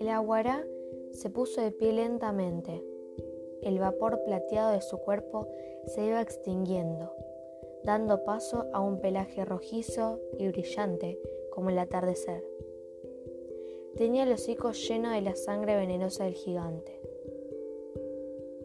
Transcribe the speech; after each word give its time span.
El 0.00 0.08
aguará 0.08 0.66
se 1.12 1.28
puso 1.28 1.60
de 1.60 1.70
pie 1.70 1.92
lentamente. 1.92 2.82
El 3.60 3.78
vapor 3.78 4.22
plateado 4.24 4.72
de 4.72 4.80
su 4.80 4.96
cuerpo 4.98 5.48
se 5.86 6.06
iba 6.06 6.22
extinguiendo, 6.22 7.12
dando 7.84 8.24
paso 8.24 8.66
a 8.72 8.80
un 8.80 9.00
pelaje 9.00 9.44
rojizo 9.44 10.20
y 10.38 10.48
brillante 10.48 11.18
como 11.50 11.68
el 11.70 11.78
atardecer. 11.78 12.42
Tenía 13.96 14.22
el 14.22 14.32
hocico 14.32 14.72
lleno 14.72 15.10
de 15.10 15.20
la 15.20 15.36
sangre 15.36 15.76
venenosa 15.76 16.24
del 16.24 16.34
gigante. 16.34 17.00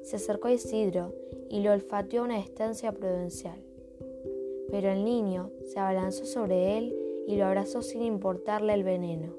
Se 0.03 0.15
acercó 0.15 0.47
a 0.47 0.53
Isidro 0.53 1.13
y 1.49 1.61
lo 1.61 1.73
olfateó 1.73 2.21
a 2.21 2.25
una 2.25 2.37
distancia 2.37 2.93
prudencial. 2.93 3.68
Pero 4.71 4.89
el 4.89 5.03
niño 5.03 5.51
se 5.65 5.79
abalanzó 5.79 6.25
sobre 6.25 6.77
él 6.77 6.95
y 7.27 7.35
lo 7.37 7.45
abrazó 7.45 7.81
sin 7.81 8.01
importarle 8.01 8.73
el 8.73 8.83
veneno. 8.83 9.33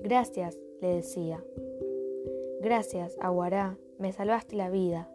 Gracias, 0.00 0.58
le 0.80 0.88
decía. 0.96 1.44
Gracias, 2.60 3.16
Aguará, 3.20 3.76
me 3.98 4.12
salvaste 4.12 4.56
la 4.56 4.70
vida. 4.70 5.08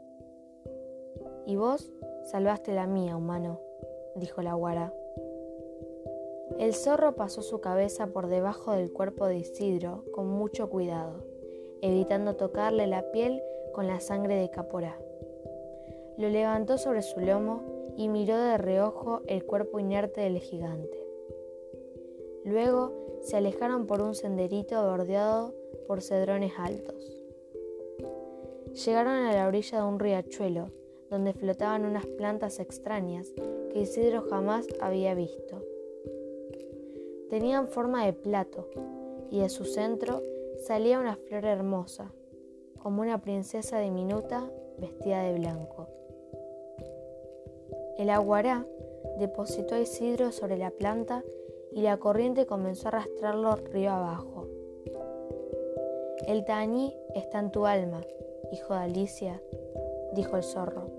Y 1.45 1.55
vos 1.55 1.91
salvaste 2.23 2.73
la 2.73 2.87
mía, 2.87 3.15
humano, 3.17 3.59
dijo 4.15 4.41
la 4.41 4.51
Aguará. 4.51 4.93
El 6.59 6.73
zorro 6.73 7.15
pasó 7.15 7.41
su 7.41 7.59
cabeza 7.59 8.07
por 8.07 8.27
debajo 8.27 8.71
del 8.71 8.93
cuerpo 8.93 9.25
de 9.25 9.37
Isidro 9.37 10.05
con 10.11 10.27
mucho 10.27 10.69
cuidado, 10.69 11.23
evitando 11.81 12.35
tocarle 12.35 12.87
la 12.87 13.11
piel 13.11 13.41
con 13.73 13.87
la 13.87 13.99
sangre 13.99 14.35
de 14.35 14.49
Caporá. 14.49 14.97
Lo 16.17 16.29
levantó 16.29 16.77
sobre 16.77 17.01
su 17.01 17.19
lomo 17.19 17.74
y 17.97 18.07
miró 18.07 18.37
de 18.37 18.57
reojo 18.57 19.21
el 19.27 19.45
cuerpo 19.45 19.79
inerte 19.79 20.21
del 20.21 20.39
gigante. 20.39 21.05
Luego 22.43 22.93
se 23.21 23.37
alejaron 23.37 23.87
por 23.87 24.01
un 24.01 24.13
senderito 24.13 24.81
bordeado 24.83 25.53
por 25.87 26.01
cedrones 26.01 26.53
altos. 26.57 27.11
Llegaron 28.85 29.13
a 29.13 29.33
la 29.33 29.47
orilla 29.47 29.79
de 29.79 29.87
un 29.87 29.99
riachuelo 29.99 30.69
donde 31.09 31.33
flotaban 31.33 31.85
unas 31.85 32.05
plantas 32.05 32.59
extrañas 32.59 33.31
que 33.71 33.79
Isidro 33.79 34.23
jamás 34.29 34.67
había 34.81 35.15
visto. 35.15 35.63
Tenían 37.29 37.67
forma 37.67 38.05
de 38.05 38.13
plato 38.13 38.69
y 39.31 39.39
de 39.39 39.49
su 39.49 39.65
centro 39.65 40.21
salía 40.65 40.99
una 40.99 41.15
flor 41.15 41.45
hermosa, 41.45 42.11
como 42.77 43.01
una 43.01 43.21
princesa 43.21 43.79
diminuta 43.79 44.49
vestida 44.77 45.23
de 45.23 45.39
blanco. 45.39 45.87
El 47.97 48.09
aguará 48.09 48.65
depositó 49.19 49.75
a 49.75 49.79
Isidro 49.79 50.31
sobre 50.31 50.57
la 50.57 50.71
planta 50.71 51.23
y 51.71 51.81
la 51.81 51.97
corriente 51.97 52.45
comenzó 52.45 52.87
a 52.87 52.89
arrastrarlo 52.89 53.55
río 53.55 53.91
abajo. 53.91 54.47
El 56.27 56.43
tañí 56.45 56.93
está 57.13 57.39
en 57.39 57.51
tu 57.51 57.65
alma, 57.65 58.01
hijo 58.51 58.73
de 58.73 58.79
Alicia, 58.79 59.41
dijo 60.13 60.37
el 60.37 60.43
zorro. 60.43 60.89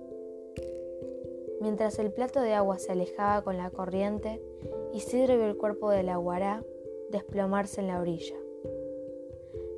Mientras 1.60 1.98
el 1.98 2.12
plato 2.12 2.40
de 2.40 2.54
agua 2.54 2.78
se 2.78 2.92
alejaba 2.92 3.42
con 3.42 3.56
la 3.56 3.70
corriente, 3.70 4.42
Isidro 4.92 5.36
vio 5.36 5.46
el 5.46 5.56
cuerpo 5.56 5.90
del 5.90 6.08
aguará 6.08 6.62
desplomarse 7.10 7.80
en 7.80 7.88
la 7.88 8.00
orilla. 8.00 8.36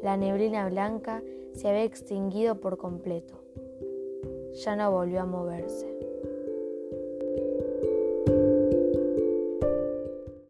La 0.02 0.16
neblina 0.16 0.68
blanca 0.68 1.22
se 1.54 1.68
había 1.68 1.84
extinguido 1.84 2.60
por 2.60 2.78
completo. 2.78 3.34
Ya 4.64 4.76
no 4.76 4.90
volvió 4.92 5.20
a 5.20 5.26
moverse. 5.26 5.97